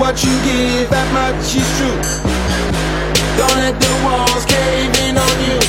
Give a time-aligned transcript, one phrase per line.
[0.00, 2.00] what you give, that much is true.
[3.36, 5.60] Don't let the walls cave in on you.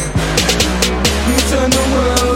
[1.28, 2.31] You turn the world.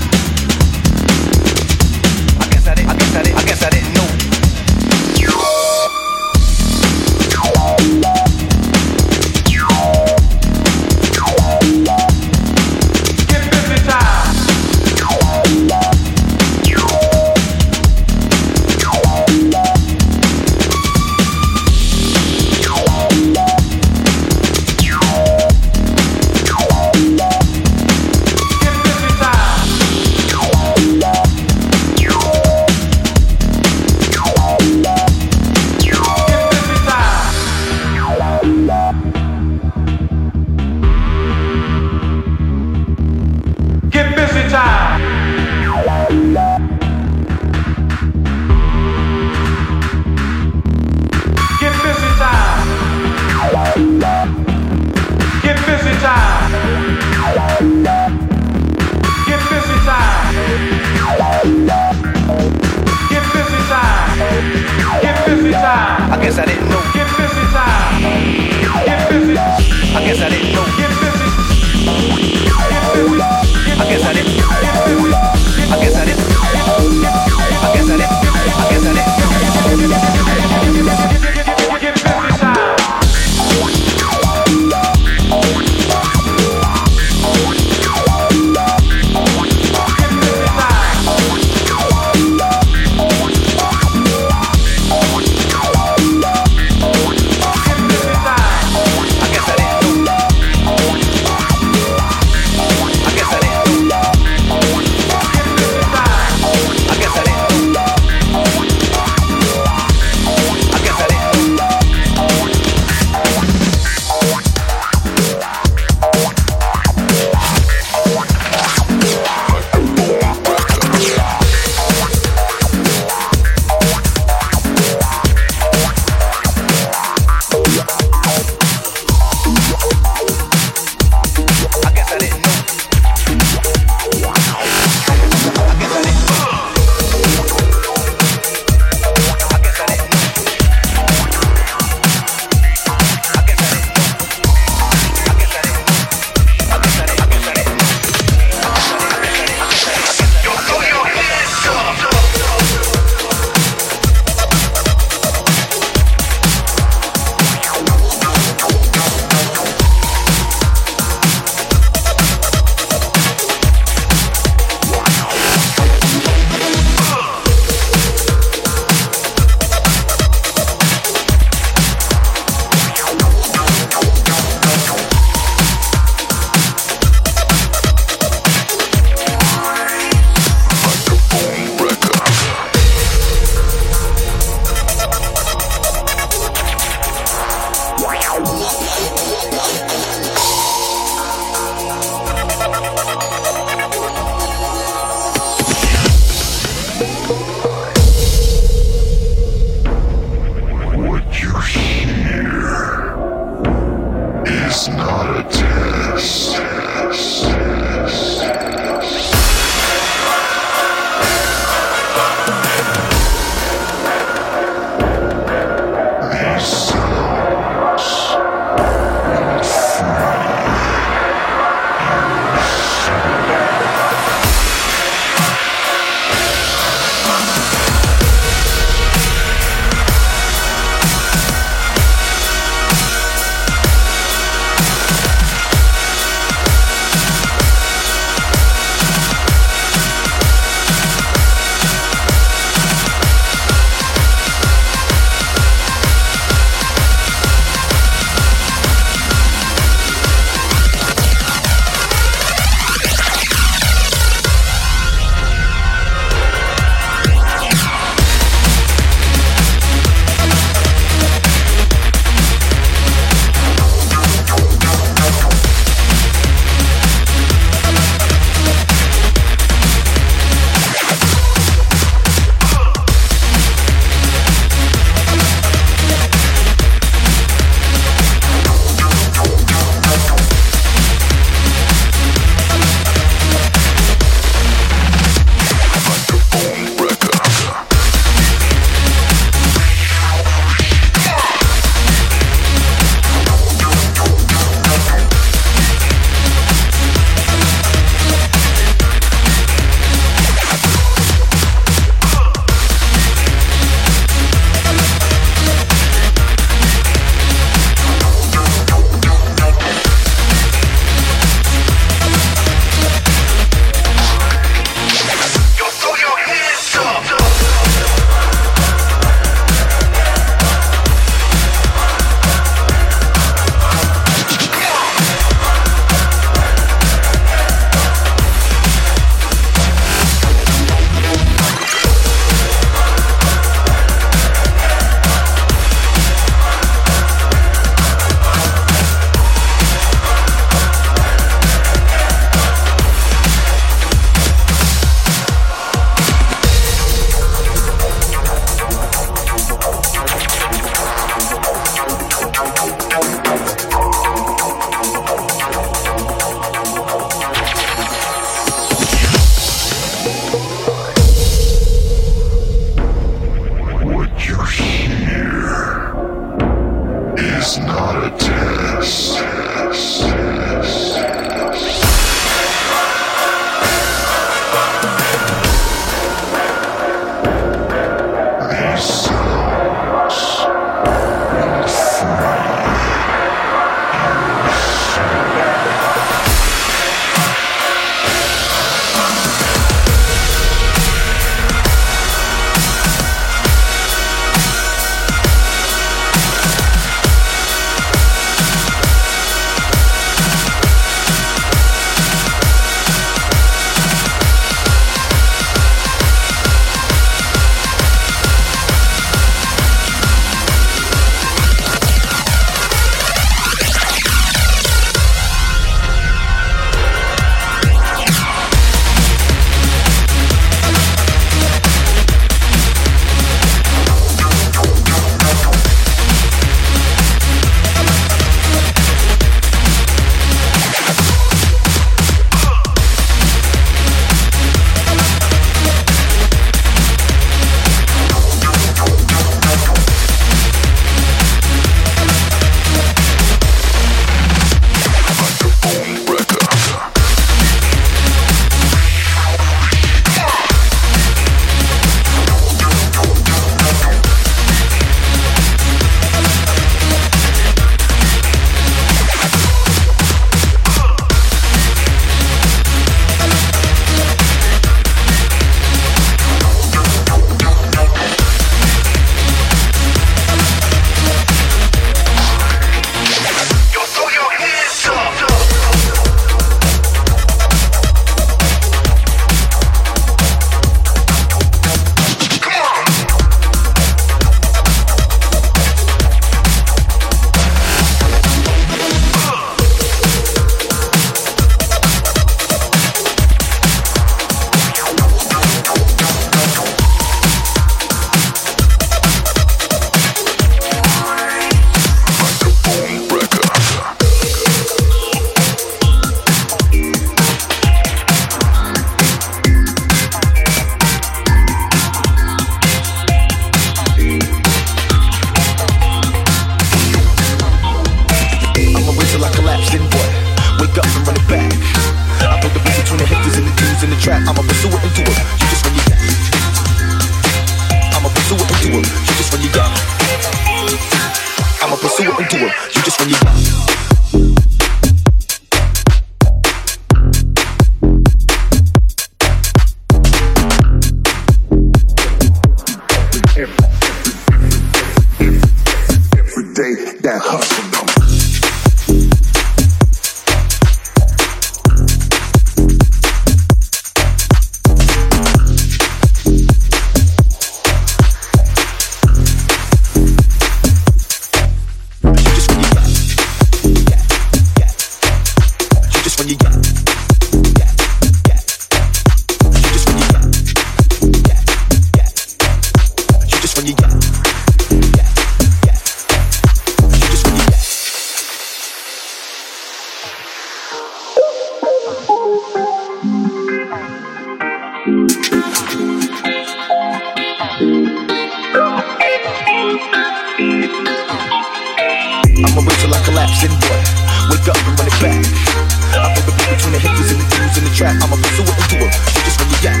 [597.68, 598.16] Who's in the trap?
[598.22, 599.12] I'ma pursue it and do it.
[599.36, 600.00] You just when you got.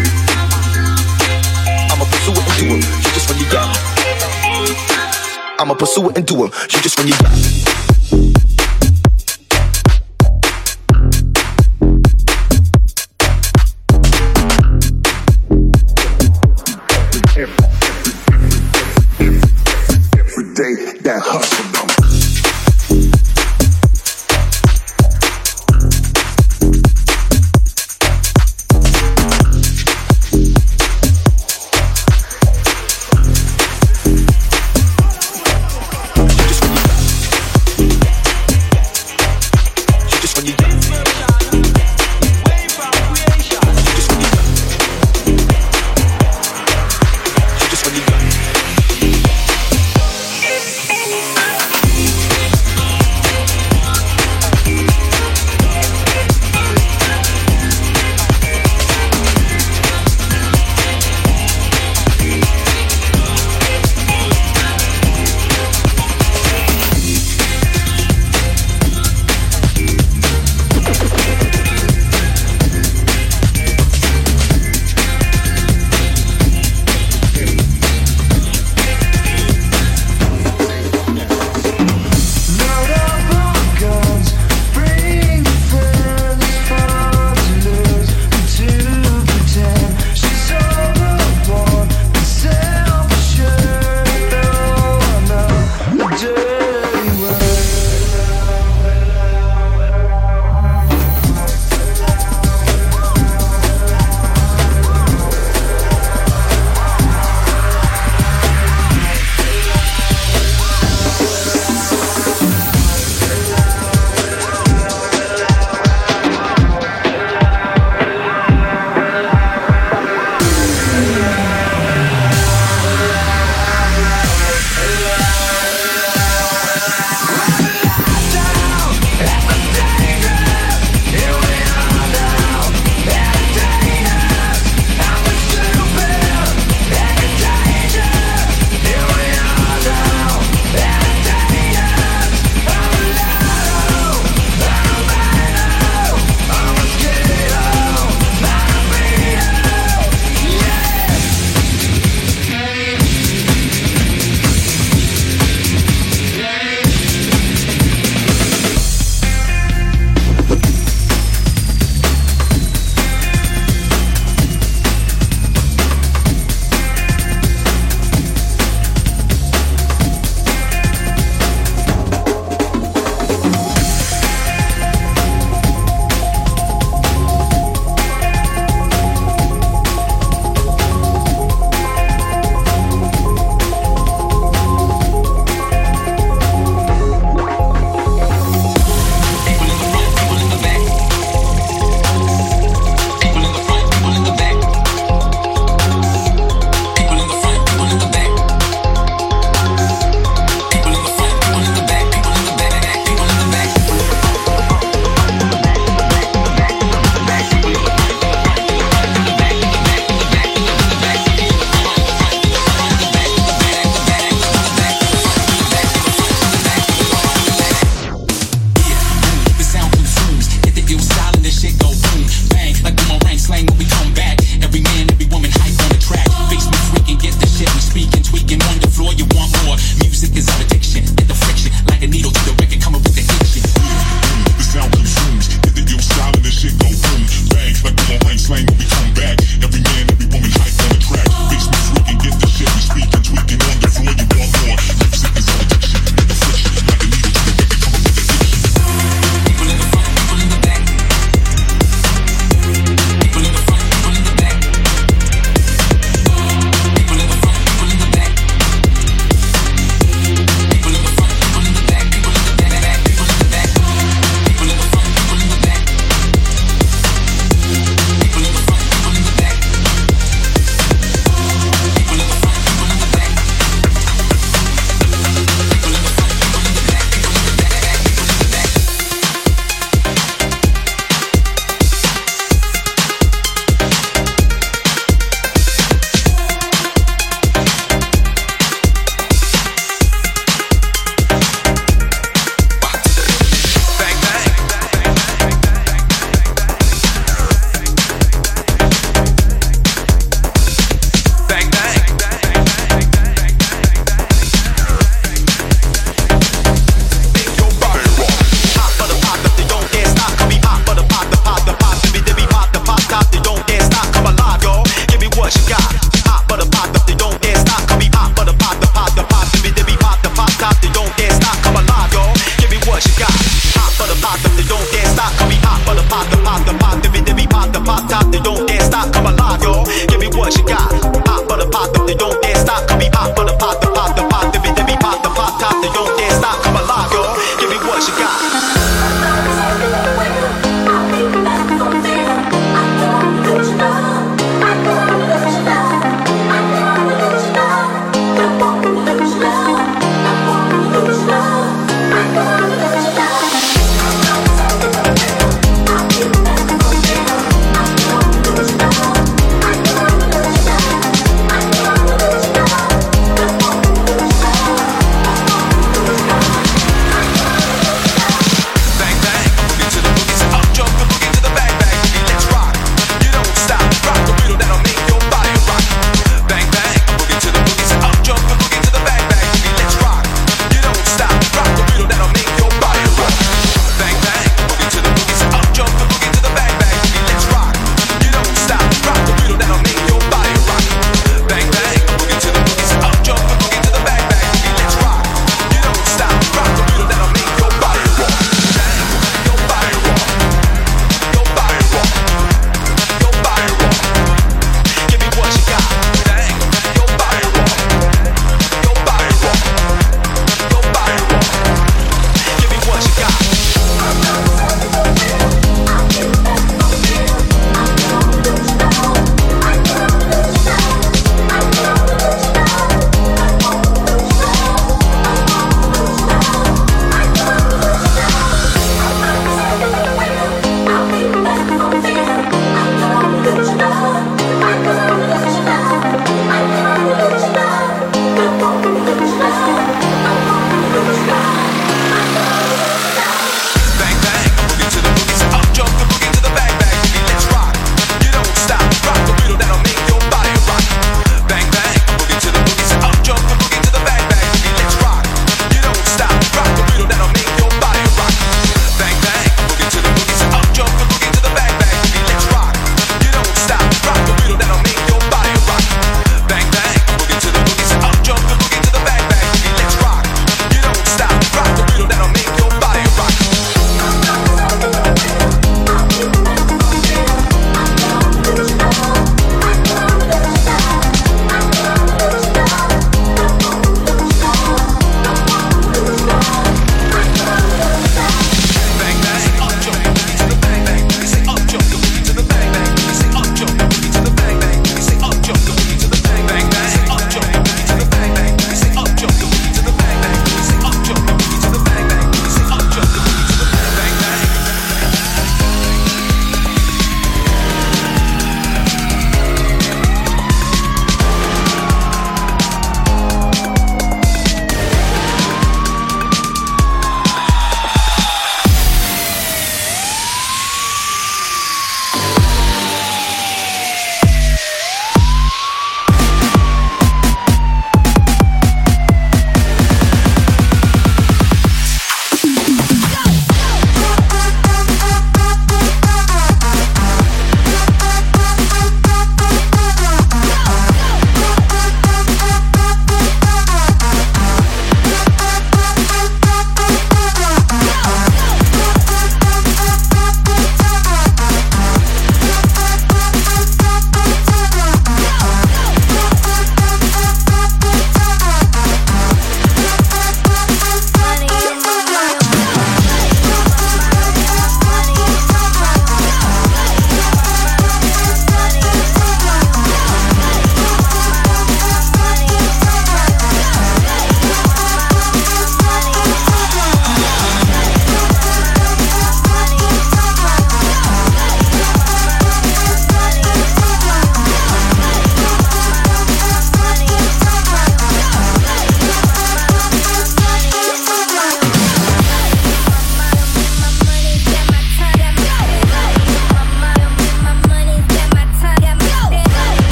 [1.92, 2.84] I'ma pursue it and do it.
[2.86, 3.76] You just when you got.
[5.60, 6.52] I'ma pursue it and do it.
[6.72, 7.87] You just when you got.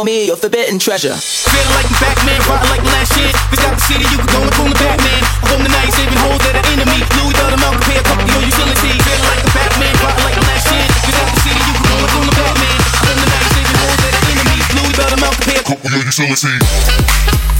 [0.00, 1.12] Show me your forbidden treasure.
[1.12, 3.36] Feeling like I'm Batman, riding like last chance.
[3.52, 5.20] This got the city, you can go and call the Batman.
[5.20, 7.00] I'm home tonight, saving holes that are enemy.
[7.20, 8.92] Louis Vuitton, Malcolm, pay a couple your utility.
[8.96, 10.92] Feeling like I'm Batman, riding like last chance.
[11.04, 12.78] This got the city, you can go and call the Batman.
[12.80, 14.56] I'm home tonight, saving holes that are enemy.
[14.72, 17.59] Louis Vuitton, Malcolm, pay a couple your utility.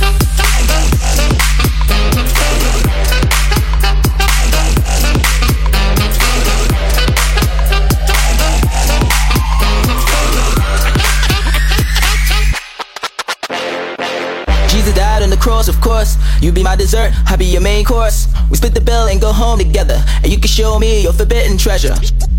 [16.40, 18.26] You be my dessert, I be your main course.
[18.48, 21.58] We split the bill and go home together, and you can show me your forbidden
[21.58, 21.94] treasure.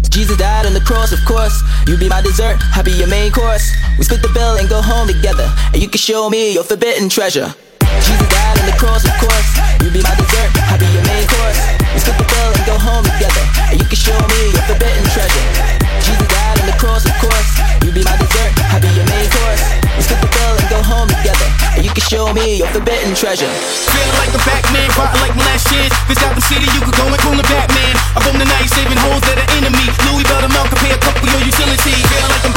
[0.09, 1.61] Jesus died on the cross, of course.
[1.85, 3.69] You be my dessert, I be your main course.
[3.99, 7.09] We split the bill and go home together, and you can show me your forbidden
[7.09, 7.53] treasure.
[8.01, 9.49] Jesus died on the cross, of course.
[9.85, 11.61] You be my dessert, I be your main course.
[11.93, 15.05] We split the bill and go home together, and you can show me your forbidden
[15.13, 15.45] treasure.
[16.01, 17.20] Jesus died on the cross, of course.
[22.11, 23.47] Show me your forbidden treasure.
[23.87, 25.95] Feeling like the Batman, riding like my last chance.
[26.11, 27.95] This got the city, you can go and call the Batman.
[28.19, 29.87] I'm home tonight, saving holes that are enemy.
[30.11, 31.95] Louis Vuitton, Malcolm, pay a couple your utility.
[31.95, 32.50] Feeling like I'm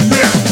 [0.00, 0.47] Yeah.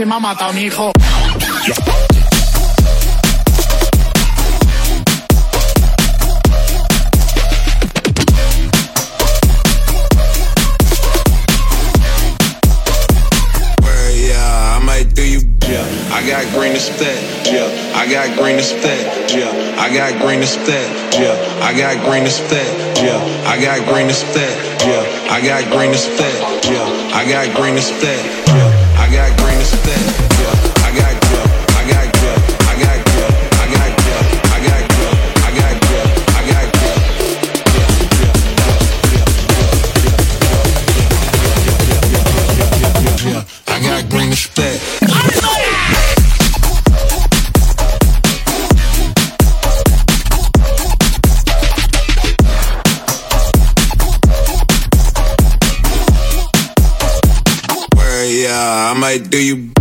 [0.00, 0.92] se me ha matado mi hijo.
[16.30, 17.20] got green as that,
[17.50, 17.66] yeah.
[17.98, 19.82] I got green as that, yeah.
[19.82, 20.88] I got green as that,
[21.18, 21.34] yeah.
[21.60, 22.70] I got green as that,
[23.02, 23.50] yeah.
[23.50, 24.54] I got green as that,
[24.86, 25.34] yeah.
[25.34, 27.18] I got green as that, yeah.
[27.18, 29.02] I got green as that, yeah.
[29.02, 29.39] I got
[59.12, 59.72] like, do you?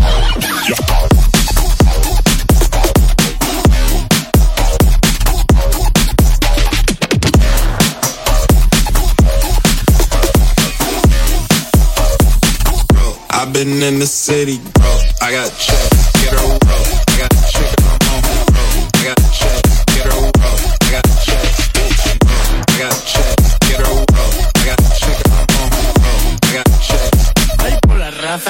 [13.31, 14.99] I've been in the city, bro.
[15.21, 16.78] I got checks, get her, bro.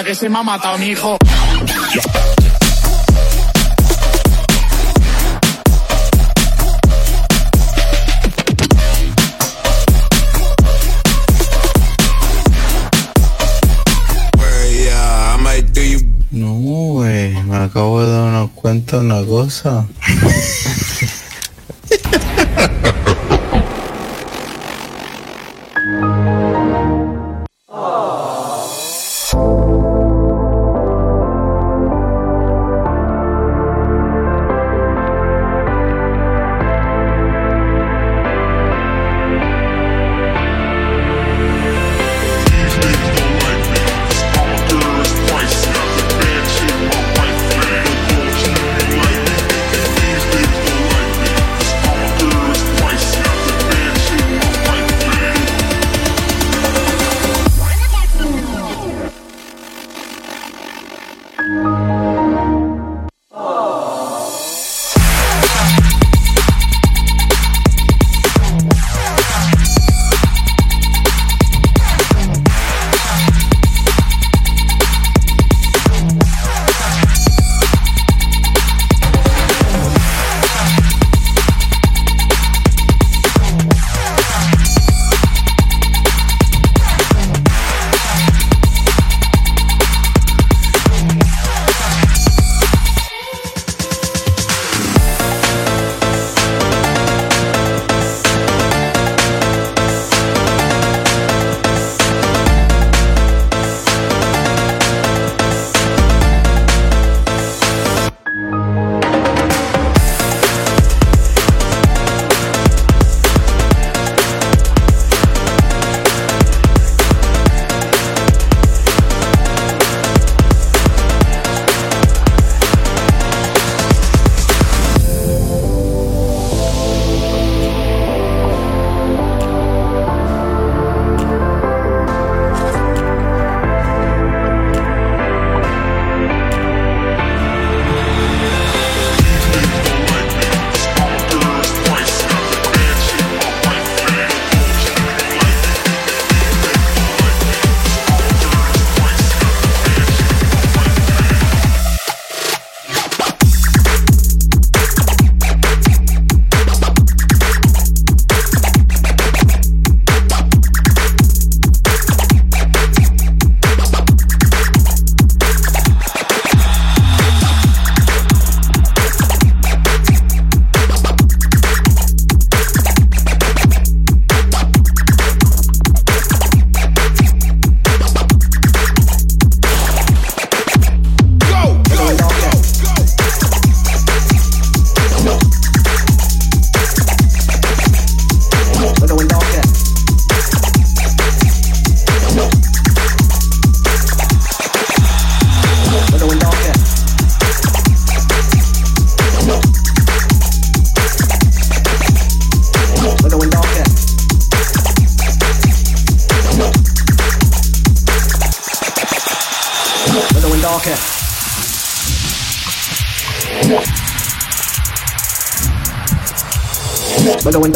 [0.09, 1.19] que se me ha matado mi hijo.
[16.31, 19.85] No, güey, me acabo de dar cuenta de una cosa.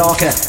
[0.03, 0.42] darker.